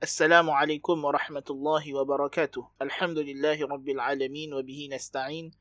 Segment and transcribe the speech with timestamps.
[0.00, 5.52] السلام عليكم ورحمة الله وبركاته الحمد لله رب العالمين وبه نستعين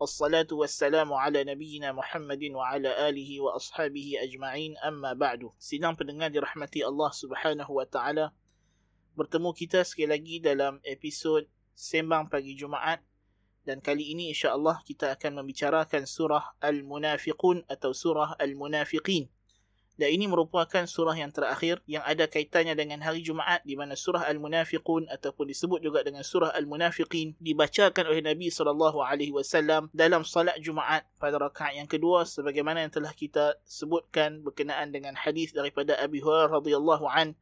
[0.00, 7.08] والصلاة والسلام على نبينا محمد وعلى آله وأصحابه أجمعين أما بعد Sidang pendengar dirahmati Allah
[7.08, 8.36] Subhanahu wa taala.
[9.16, 13.00] Bertemu kita sekali lagi dalam episod Sembang Pagi Jumaat
[13.64, 19.32] dan kali ini insya-Allah kita akan membicarakan surah Al-Munafiqun atau surah Al-Munafiqin.
[19.96, 24.28] Dan ini merupakan surah yang terakhir yang ada kaitannya dengan hari Jumaat di mana surah
[24.28, 31.40] Al-Munafiqun ataupun disebut juga dengan surah Al-Munafiqin dibacakan oleh Nabi SAW dalam salat Jumaat pada
[31.40, 37.08] rakaat yang kedua sebagaimana yang telah kita sebutkan berkenaan dengan hadis daripada Abi Hurairah radhiyallahu
[37.08, 37.32] an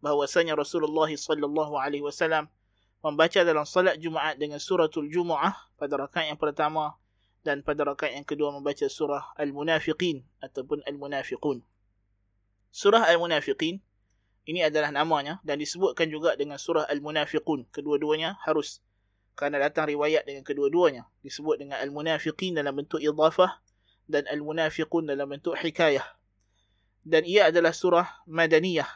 [0.00, 2.48] bahwasanya Rasulullah SAW
[3.04, 6.96] membaca dalam salat Jumaat dengan suratul Jumu'ah pada rakaat yang pertama
[7.44, 11.62] dan pada rakaat yang kedua membaca surah Al-Munafiqin ataupun Al-Munafiqun.
[12.68, 13.80] Surah Al-Munafiqin
[14.48, 17.68] ini adalah namanya dan disebutkan juga dengan surah Al-Munafiqun.
[17.68, 18.80] Kedua-duanya harus
[19.36, 21.04] kerana datang riwayat dengan kedua-duanya.
[21.20, 23.60] Disebut dengan Al-Munafiqin dalam bentuk idhafah
[24.08, 26.04] dan Al-Munafiqun dalam bentuk hikayah.
[27.04, 28.88] Dan ia adalah surah Madaniyah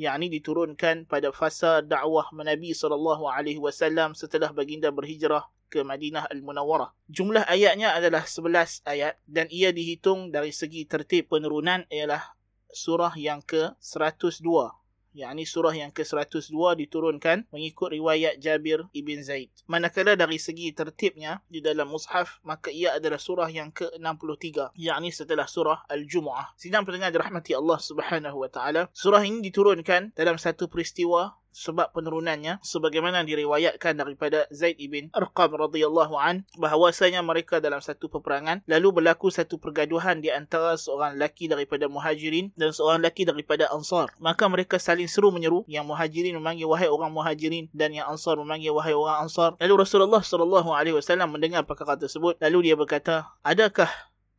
[0.00, 6.90] yang ini diturunkan pada fasa dakwah Nabi SAW setelah baginda berhijrah ke Madinah Al-Munawwarah.
[7.12, 12.32] Jumlah ayatnya adalah 11 ayat dan ia dihitung dari segi tertib penurunan ialah
[12.72, 14.80] surah yang ke-102.
[15.10, 16.54] Yang ini surah yang ke-102
[16.86, 19.50] diturunkan mengikut riwayat Jabir ibn Zaid.
[19.66, 24.70] Manakala dari segi tertibnya di dalam mushaf, maka ia adalah surah yang ke-63.
[24.78, 26.54] Yang ini setelah surah Al-Jumu'ah.
[26.54, 28.86] Sidang pendengar dirahmati Allah subhanahu wa ta'ala.
[28.94, 36.14] Surah ini diturunkan dalam satu peristiwa sebab penurunannya sebagaimana diriwayatkan daripada Zaid ibn Arqam radhiyallahu
[36.16, 41.90] an bahawasanya mereka dalam satu peperangan lalu berlaku satu pergaduhan di antara seorang lelaki daripada
[41.90, 44.14] Muhajirin dan seorang lelaki daripada Ansar.
[44.22, 48.74] Maka mereka saling seru menyeru yang Muhajirin memanggil wahai orang Muhajirin dan yang Ansar memanggil
[48.74, 49.58] wahai orang Ansar.
[49.58, 53.90] Lalu Rasulullah sallallahu alaihi wasallam mendengar perkara tersebut lalu dia berkata adakah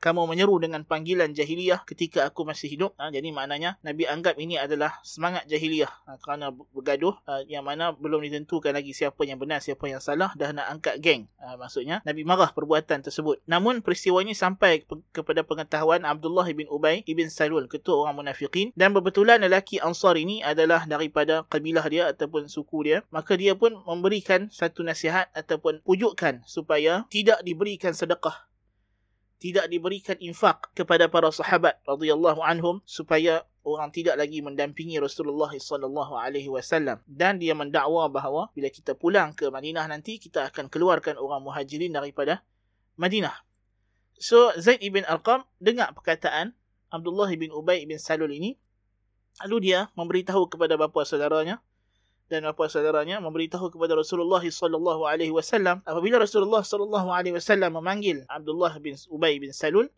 [0.01, 2.97] kamu menyeru dengan panggilan jahiliyah ketika aku masih hidup.
[2.97, 7.93] Ha, jadi maknanya Nabi anggap ini adalah semangat jahiliyah ha, kerana bergaduh ha, yang mana
[7.93, 11.29] belum ditentukan lagi siapa yang benar, siapa yang salah dah nak angkat geng.
[11.37, 13.45] Ha, maksudnya Nabi marah perbuatan tersebut.
[13.45, 18.73] Namun peristiwa ini sampai pe- kepada pengetahuan Abdullah bin Ubay ibn Salul, ketua orang munafikin
[18.73, 23.05] dan kebetulan lelaki Ansar ini adalah daripada kabilah dia ataupun suku dia.
[23.13, 28.50] Maka dia pun memberikan satu nasihat ataupun pujukan supaya tidak diberikan sedekah
[29.41, 36.13] tidak diberikan infak kepada para sahabat radhiyallahu anhum supaya orang tidak lagi mendampingi Rasulullah sallallahu
[36.13, 41.17] alaihi wasallam dan dia mendakwa bahawa bila kita pulang ke Madinah nanti kita akan keluarkan
[41.17, 42.45] orang Muhajirin daripada
[43.01, 43.33] Madinah.
[44.21, 46.53] So Zaid ibn Arqam dengar perkataan
[46.93, 48.61] Abdullah ibn Ubay ibn Salul ini
[49.41, 51.57] lalu dia memberitahu kepada bapa saudaranya
[52.31, 58.23] dan apa saudaranya memberitahu kepada Rasulullah sallallahu alaihi wasallam apabila Rasulullah sallallahu alaihi wasallam memanggil
[58.31, 59.91] Abdullah bin Ubay bin Salul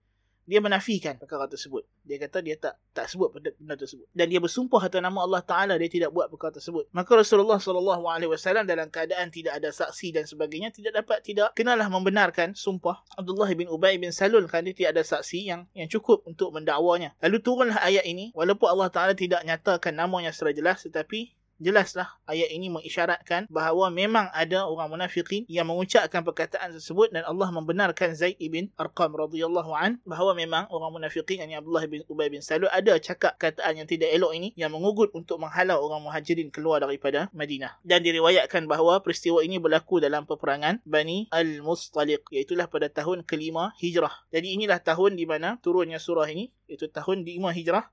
[0.43, 1.87] dia menafikan perkara tersebut.
[2.03, 4.11] Dia kata dia tak tak sebut benda tersebut.
[4.11, 6.91] Dan dia bersumpah atas nama Allah taala dia tidak buat perkara tersebut.
[6.91, 11.55] Maka Rasulullah sallallahu alaihi wasallam dalam keadaan tidak ada saksi dan sebagainya tidak dapat tidak
[11.55, 15.87] kenalah membenarkan sumpah Abdullah bin Ubay bin Salul kerana dia tidak ada saksi yang yang
[15.87, 17.15] cukup untuk mendakwanya.
[17.23, 21.31] Lalu turunlah ayat ini walaupun Allah taala tidak nyatakan namanya secara jelas tetapi
[21.61, 27.49] jelaslah ayat ini mengisyaratkan bahawa memang ada orang munafikin yang mengucapkan perkataan tersebut dan Allah
[27.53, 32.41] membenarkan Zaid ibn Arqam radhiyallahu an bahawa memang orang munafikin yang Abdullah bin Ubay bin
[32.41, 36.81] Salul ada cakap kataan yang tidak elok ini yang mengugut untuk menghalau orang muhajirin keluar
[36.81, 37.79] daripada Madinah.
[37.85, 44.29] Dan diriwayatkan bahawa peristiwa ini berlaku dalam peperangan Bani Al-Mustaliq iaitu pada tahun kelima Hijrah.
[44.31, 47.85] Jadi inilah tahun di mana turunnya surah ini iaitu tahun 5 Hijrah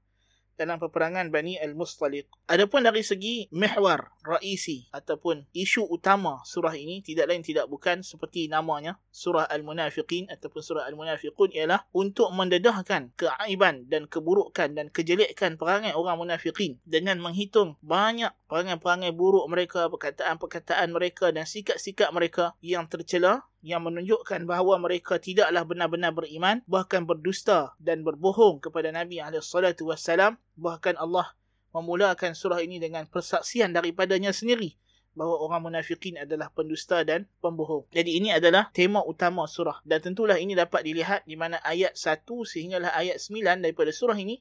[0.60, 2.28] dalam peperangan Bani Al-Mustaliq.
[2.52, 8.52] Adapun dari segi mihwar, raisi ataupun isu utama surah ini tidak lain tidak bukan seperti
[8.52, 15.96] namanya, surah Al-Munafiqin ataupun surah Al-Munafiqun ialah untuk mendedahkan keaiban dan keburukan dan kejelekan perangai
[15.96, 23.48] orang munafiqin dengan menghitung banyak perangai-perangai buruk mereka, perkataan-perkataan mereka dan sikap-sikap mereka yang tercela
[23.60, 30.96] yang menunjukkan bahawa mereka tidaklah benar-benar beriman bahkan berdusta dan berbohong kepada Nabi SAW bahkan
[30.96, 31.36] Allah
[31.76, 34.74] memulakan surah ini dengan persaksian daripadanya sendiri
[35.12, 37.86] bahawa orang munafikin adalah pendusta dan pembohong.
[37.90, 39.82] Jadi ini adalah tema utama surah.
[39.82, 44.38] Dan tentulah ini dapat dilihat di mana ayat 1 sehinggalah ayat 9 daripada surah ini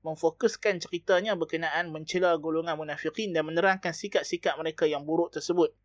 [0.00, 5.76] memfokuskan ceritanya berkenaan mencela golongan munafikin dan menerangkan sikap-sikap mereka yang buruk tersebut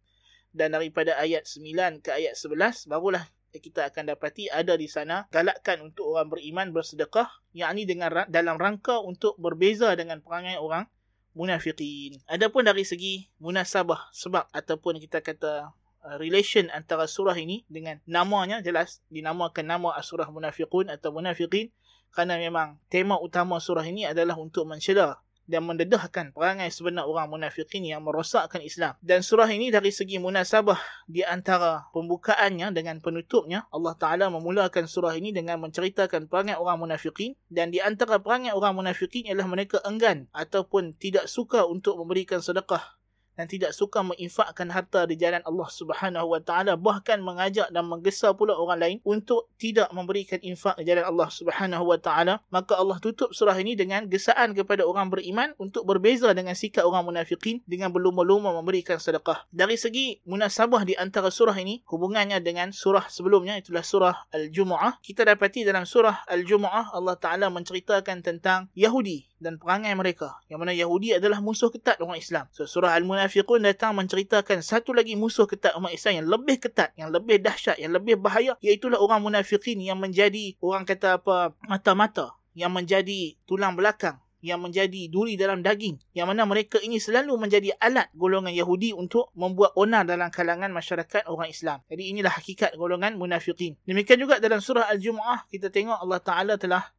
[0.55, 5.79] dan daripada ayat 9 ke ayat 11 barulah kita akan dapati ada di sana galakkan
[5.83, 10.87] untuk orang beriman bersedekah yakni dengan dalam rangka untuk berbeza dengan perangai orang
[11.35, 12.23] munafiqin.
[12.31, 15.75] Adapun dari segi munasabah sebab ataupun kita kata
[16.07, 21.71] uh, relation antara surah ini dengan namanya jelas dinamakan nama surah munafiqun atau munafiqin
[22.15, 27.85] kerana memang tema utama surah ini adalah untuk mencela dan mendedahkan perangai sebenar orang munafikin
[27.85, 28.97] yang merosakkan Islam.
[29.01, 35.13] Dan surah ini dari segi munasabah di antara pembukaannya dengan penutupnya, Allah Ta'ala memulakan surah
[35.17, 40.25] ini dengan menceritakan perangai orang munafikin dan di antara perangai orang munafikin ialah mereka enggan
[40.33, 42.97] ataupun tidak suka untuk memberikan sedekah
[43.35, 48.31] dan tidak suka menginfakkan harta di jalan Allah Subhanahu wa taala bahkan mengajak dan menggesa
[48.33, 52.97] pula orang lain untuk tidak memberikan infak di jalan Allah Subhanahu wa taala maka Allah
[53.03, 57.91] tutup surah ini dengan gesaan kepada orang beriman untuk berbeza dengan sikap orang munafikin dengan
[57.91, 59.43] berlumba-lumba memberikan sedekah.
[59.51, 65.03] Dari segi munasabah di antara surah ini hubungannya dengan surah sebelumnya itulah surah al-jumuah.
[65.03, 70.71] Kita dapati dalam surah al-jumuah Allah taala menceritakan tentang Yahudi dan perangai mereka yang mana
[70.71, 72.47] Yahudi adalah musuh ketat orang Islam.
[72.55, 76.93] So surah al-munafiqun munafiqun datang menceritakan satu lagi musuh ketat umat Islam yang lebih ketat,
[76.93, 82.37] yang lebih dahsyat, yang lebih bahaya iaitulah orang munafiqin yang menjadi orang kata apa mata-mata,
[82.53, 87.73] yang menjadi tulang belakang yang menjadi duri dalam daging yang mana mereka ini selalu menjadi
[87.81, 91.81] alat golongan Yahudi untuk membuat onar dalam kalangan masyarakat orang Islam.
[91.89, 93.73] Jadi inilah hakikat golongan munafiqin.
[93.89, 96.93] Demikian juga dalam surah Al-Jumu'ah kita tengok Allah Taala telah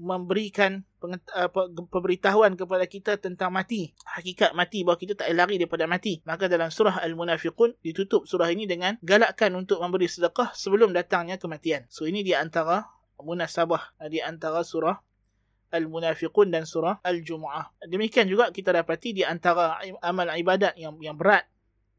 [0.00, 0.80] memberikan
[1.92, 3.92] pemberitahuan kepada kita tentang mati.
[4.16, 6.24] Hakikat mati bahawa kita tak lari daripada mati.
[6.24, 11.84] Maka dalam surah Al-Munafiqun ditutup surah ini dengan galakkan untuk memberi sedekah sebelum datangnya kematian.
[11.92, 12.88] So ini di antara
[13.20, 14.96] munasabah di antara surah
[15.70, 17.86] Al-Munafiqun dan surah Al-Jumu'ah.
[17.86, 21.46] Demikian juga kita dapati di antara amal ibadat yang yang berat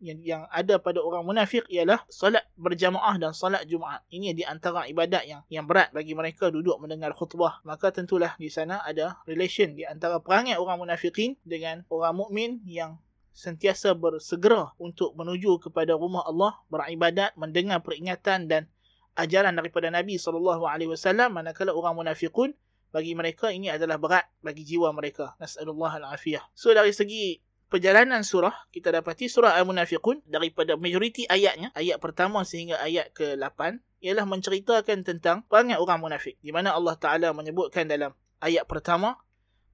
[0.02, 4.02] yang, yang ada pada orang munafik ialah salat berjamaah dan salat Jumaat.
[4.10, 7.62] Ini di antara ibadat yang yang berat bagi mereka duduk mendengar khutbah.
[7.62, 12.98] Maka tentulah di sana ada relation di antara perangai orang munafikin dengan orang mukmin yang
[13.32, 18.68] sentiasa bersegera untuk menuju kepada rumah Allah, beribadat, mendengar peringatan dan
[19.16, 22.52] ajaran daripada Nabi sallallahu alaihi wasallam manakala orang munafikun
[22.92, 25.36] bagi mereka ini adalah berat bagi jiwa mereka.
[25.40, 26.44] Nasallallahu alafiyah.
[26.52, 27.40] So dari segi
[27.72, 34.28] perjalanan surah kita dapati surah Al-Munafiqun daripada majoriti ayatnya ayat pertama sehingga ayat ke-8 ialah
[34.28, 38.12] menceritakan tentang perangai orang munafik di mana Allah Taala menyebutkan dalam
[38.44, 39.16] ayat pertama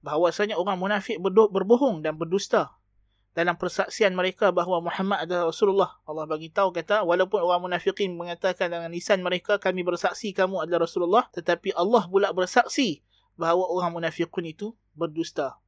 [0.06, 2.78] bahawasanya orang munafik berbohong dan berdusta
[3.34, 5.90] dalam persaksian mereka bahawa Muhammad adalah Rasulullah.
[6.06, 10.86] Allah bagi tahu kata walaupun orang munafikin mengatakan dengan lisan mereka kami bersaksi kamu adalah
[10.86, 13.02] Rasulullah tetapi Allah pula bersaksi
[13.38, 15.58] bahawa orang munafikun itu berdusta.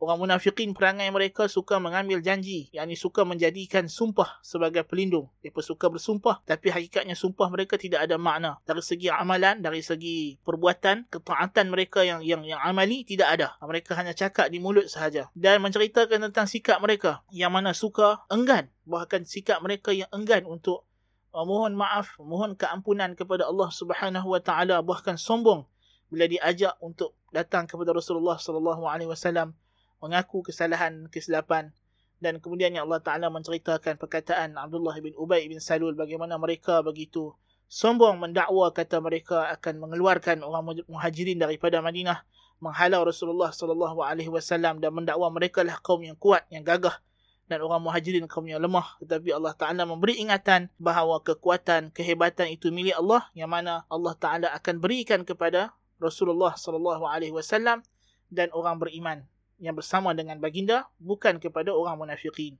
[0.00, 2.72] Orang munafikin perangai mereka suka mengambil janji.
[2.72, 5.28] Yang ini suka menjadikan sumpah sebagai pelindung.
[5.44, 6.40] Mereka suka bersumpah.
[6.48, 8.56] Tapi hakikatnya sumpah mereka tidak ada makna.
[8.64, 13.60] Dari segi amalan, dari segi perbuatan, ketaatan mereka yang yang yang amali tidak ada.
[13.60, 15.28] Mereka hanya cakap di mulut sahaja.
[15.36, 17.20] Dan menceritakan tentang sikap mereka.
[17.28, 18.72] Yang mana suka enggan.
[18.88, 20.88] Bahkan sikap mereka yang enggan untuk
[21.36, 25.68] uh, mohon maaf, mohon keampunan kepada Allah Subhanahu Wa Taala bahkan sombong
[26.10, 29.54] bila diajak untuk datang kepada Rasulullah sallallahu alaihi wasallam
[30.00, 31.72] mengaku kesalahan kesilapan.
[32.20, 37.32] Dan kemudian yang Allah Taala menceritakan perkataan Abdullah bin Ubay bin Salul bagaimana mereka begitu
[37.70, 42.26] sombong mendakwa kata mereka akan mengeluarkan orang muhajirin daripada Madinah
[42.58, 46.98] menghalau Rasulullah sallallahu alaihi wasallam dan mendakwa mereka lah kaum yang kuat yang gagah
[47.46, 49.00] dan orang muhajirin kaum yang lemah.
[49.00, 54.50] Tetapi Allah Taala memberi ingatan bahawa kekuatan kehebatan itu milik Allah yang mana Allah Taala
[54.52, 57.86] akan berikan kepada Rasulullah sallallahu alaihi wasallam
[58.34, 59.30] dan orang beriman
[59.60, 62.56] yang bersama dengan baginda bukan kepada orang munafikin.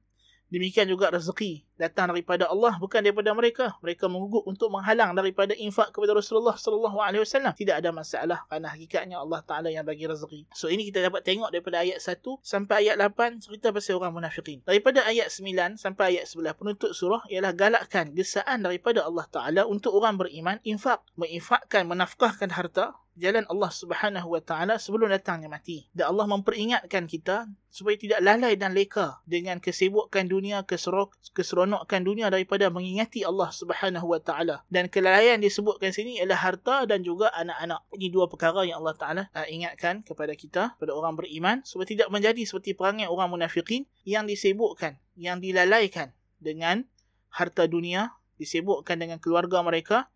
[0.52, 3.72] Demikian juga rezeki datang daripada Allah bukan daripada mereka.
[3.80, 7.56] Mereka mengugut untuk menghalang daripada infak kepada Rasulullah sallallahu alaihi wasallam.
[7.56, 10.52] Tidak ada masalah kerana hakikatnya Allah Taala yang bagi rezeki.
[10.52, 14.60] So ini kita dapat tengok daripada ayat 1 sampai ayat 8 cerita pasal orang munafikin.
[14.68, 19.96] Daripada ayat 9 sampai ayat 11 penutup surah ialah galakkan gesaan daripada Allah Taala untuk
[19.96, 25.84] orang beriman infak, menginfakkan menafkahkan harta jalan Allah Subhanahu Wa Taala sebelum datangnya mati.
[25.92, 31.69] Dan Allah memperingatkan kita supaya tidak lalai dan leka dengan kesibukan dunia, keserok, keseronokan
[32.04, 34.56] dunia daripada mengingati Allah Subhanahu Wa Taala.
[34.72, 37.86] Dan kelalaian disebutkan sini ialah harta dan juga anak-anak.
[37.94, 42.08] Ini dua perkara yang Allah Taala uh, ingatkan kepada kita, kepada orang beriman supaya tidak
[42.08, 46.88] menjadi seperti perangai orang munafikin yang disibukkan, yang dilalaikan dengan
[47.30, 50.10] harta dunia, disibukkan dengan keluarga mereka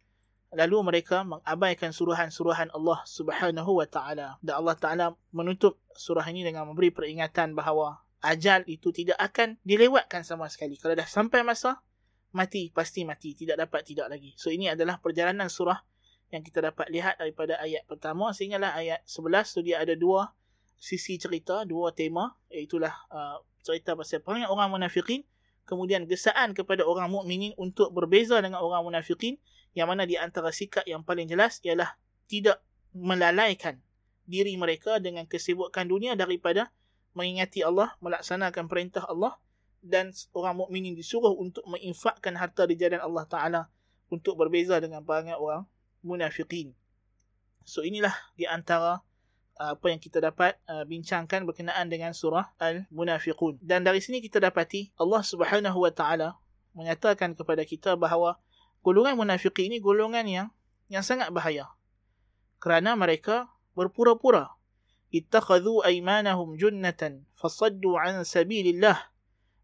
[0.54, 4.38] lalu mereka mengabaikan suruhan-suruhan Allah Subhanahu wa taala.
[4.40, 10.24] Dan Allah Taala menutup surah ini dengan memberi peringatan bahawa ajal itu tidak akan dilewatkan
[10.24, 10.80] sama sekali.
[10.80, 11.84] Kalau dah sampai masa
[12.32, 14.32] mati pasti mati, tidak dapat tidak lagi.
[14.40, 15.78] So ini adalah perjalanan surah
[16.32, 20.34] yang kita dapat lihat daripada ayat pertama sehinggalah ayat 11 so dia ada dua
[20.74, 25.24] sisi cerita, dua tema, iaitulah uh, cerita pasal perangai orang munafikin,
[25.64, 29.40] kemudian gesaan kepada orang mukminin untuk berbeza dengan orang munafikin,
[29.72, 31.96] yang mana di antara sikap yang paling jelas ialah
[32.28, 32.60] tidak
[32.92, 33.80] melalaikan
[34.28, 36.68] diri mereka dengan kesibukan dunia daripada
[37.14, 39.38] mengingati Allah, melaksanakan perintah Allah
[39.84, 43.62] dan orang mukminin disuruh untuk menginfakkan harta di jalan Allah Taala
[44.08, 45.64] untuk berbeza dengan perangai orang
[46.04, 46.74] munafikin.
[47.64, 49.00] So inilah di antara
[49.60, 53.60] uh, apa yang kita dapat uh, bincangkan berkenaan dengan surah Al-Munafiqun.
[53.64, 56.36] Dan dari sini kita dapati Allah Subhanahu Wa Taala
[56.74, 58.36] menyatakan kepada kita bahawa
[58.84, 60.46] golongan munafiqin ini golongan yang
[60.90, 61.70] yang sangat bahaya.
[62.60, 64.52] Kerana mereka berpura-pura
[65.14, 68.98] ittakhadhu aymanahum junnatan fasaddu an sabilillah.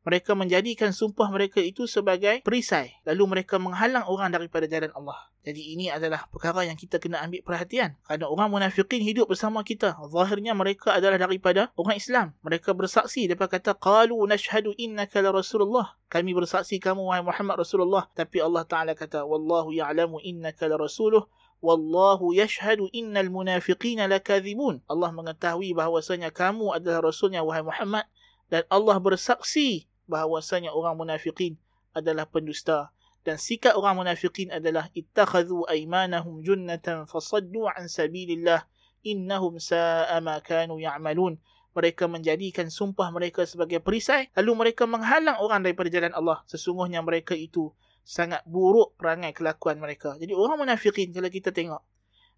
[0.00, 2.96] Mereka menjadikan sumpah mereka itu sebagai perisai.
[3.04, 5.28] Lalu mereka menghalang orang daripada jalan Allah.
[5.44, 8.00] Jadi ini adalah perkara yang kita kena ambil perhatian.
[8.04, 12.26] Kerana orang munafikin hidup bersama kita zahirnya mereka adalah daripada orang Islam.
[12.40, 15.96] Mereka bersaksi mereka kata qalu nashhadu innaka la rasulullah.
[16.08, 18.08] Kami bersaksi kamu wahai Muhammad Rasulullah.
[18.16, 21.28] Tapi Allah Taala kata wallahu ya'lamu innaka la rasuluh
[21.60, 24.80] Wallahu yashhadu innal munafiqina lakadzibun.
[24.88, 28.08] Allah mengetahui bahawasanya kamu adalah rasulnya wahai Muhammad
[28.48, 31.54] dan Allah bersaksi bahawasanya orang munafikin
[31.94, 32.90] adalah pendusta
[33.22, 38.64] dan sikap orang munafikin adalah ittakhadhu aymanahum junnatan fasaddu an sabilillah
[39.06, 41.36] innahum sa'a ma kanu ya'malun
[41.70, 47.36] mereka menjadikan sumpah mereka sebagai perisai lalu mereka menghalang orang daripada jalan Allah sesungguhnya mereka
[47.38, 47.70] itu
[48.10, 50.18] sangat buruk perangai kelakuan mereka.
[50.18, 51.78] Jadi orang munafikin kalau kita tengok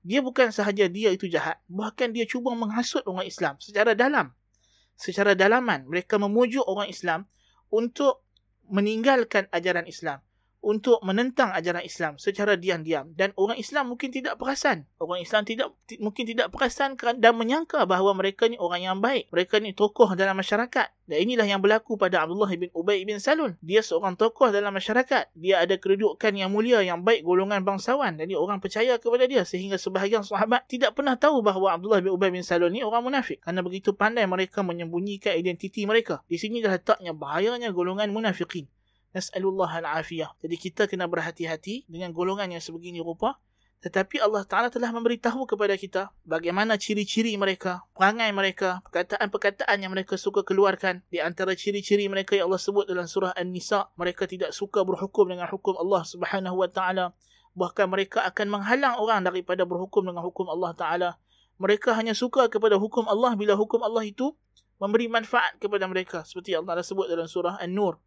[0.05, 4.37] dia bukan sahaja dia itu jahat bahkan dia cuba menghasut orang Islam secara dalam.
[5.01, 7.25] Secara dalaman mereka memujuk orang Islam
[7.73, 8.21] untuk
[8.69, 10.21] meninggalkan ajaran Islam
[10.63, 13.11] untuk menentang ajaran Islam secara diam-diam.
[13.19, 14.87] Dan orang Islam mungkin tidak perasan.
[15.03, 19.29] Orang Islam tidak mungkin tidak perasan dan menyangka bahawa mereka ni orang yang baik.
[19.35, 20.89] Mereka ni tokoh dalam masyarakat.
[21.03, 23.59] Dan inilah yang berlaku pada Abdullah bin Ubay bin Salul.
[23.59, 25.35] Dia seorang tokoh dalam masyarakat.
[25.35, 28.15] Dia ada kedudukan yang mulia yang baik golongan bangsawan.
[28.15, 29.43] Jadi orang percaya kepada dia.
[29.43, 33.43] Sehingga sebahagian sahabat tidak pernah tahu bahawa Abdullah bin Ubay bin Salul ni orang munafik.
[33.43, 36.23] Kerana begitu pandai mereka menyembunyikan identiti mereka.
[36.31, 38.71] Di sini dah letaknya bahayanya golongan munafikin
[39.13, 40.33] Nas'alullah al-afiyah.
[40.41, 43.37] Jadi kita kena berhati-hati dengan golongan yang sebegini rupa.
[43.83, 50.15] Tetapi Allah Ta'ala telah memberitahu kepada kita bagaimana ciri-ciri mereka, perangai mereka, perkataan-perkataan yang mereka
[50.15, 51.03] suka keluarkan.
[51.11, 55.51] Di antara ciri-ciri mereka yang Allah sebut dalam surah An-Nisa, mereka tidak suka berhukum dengan
[55.51, 57.11] hukum Allah Subhanahu Wa Ta'ala.
[57.59, 61.11] Bahkan mereka akan menghalang orang daripada berhukum dengan hukum Allah Ta'ala.
[61.59, 64.31] Mereka hanya suka kepada hukum Allah bila hukum Allah itu
[64.79, 66.23] memberi manfaat kepada mereka.
[66.23, 67.99] Seperti Allah Ta'ala sebut dalam surah An-Nur.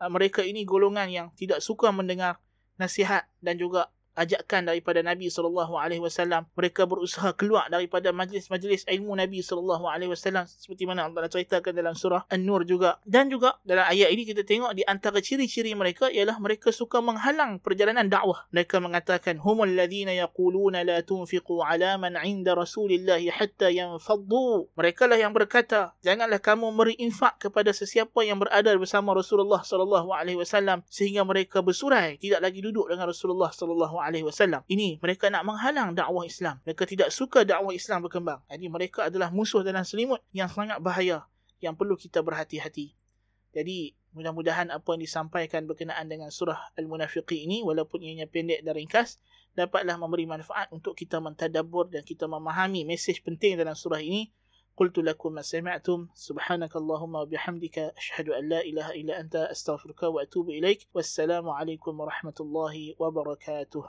[0.00, 2.40] Ah, mereka ini golongan yang tidak suka mendengar
[2.80, 6.46] nasihat dan juga ajakan daripada Nabi sallallahu alaihi wasallam.
[6.56, 11.94] Mereka berusaha keluar daripada majlis-majlis ilmu Nabi sallallahu alaihi wasallam seperti mana Allah ceritakan dalam
[11.94, 12.98] surah An-Nur juga.
[13.06, 17.62] Dan juga dalam ayat ini kita tengok di antara ciri-ciri mereka ialah mereka suka menghalang
[17.62, 18.48] perjalanan dakwah.
[18.50, 24.72] Mereka mengatakan humul ladzina yaquluna la tunfiqu ala man 'inda rasulillah hatta yanfaddu.
[24.74, 30.10] Mereka lah yang berkata janganlah kamu beri infak kepada sesiapa yang berada bersama Rasulullah sallallahu
[30.16, 32.16] alaihi wasallam sehingga mereka bersurai.
[32.16, 34.64] Tidak lagi duduk dengan Rasulullah sallallahu alaihi wasallam.
[34.66, 36.58] Ini mereka nak menghalang dakwah Islam.
[36.64, 38.40] Mereka tidak suka dakwah Islam berkembang.
[38.48, 41.28] Jadi mereka adalah musuh dalam selimut yang sangat bahaya
[41.60, 42.96] yang perlu kita berhati-hati.
[43.50, 49.18] Jadi mudah-mudahan apa yang disampaikan berkenaan dengan surah Al-Munafiqi ini walaupun ianya pendek dan ringkas
[49.54, 54.32] dapatlah memberi manfaat untuk kita mentadabbur dan kita memahami mesej penting dalam surah ini.
[54.80, 60.50] قلت لكم ما سمعتم سبحانك اللهم وبحمدك أشهد أن لا إله إلا أنت أستغفرك وأتوب
[60.50, 63.84] إليك والسلام عليكم ورحمة الله وبركاته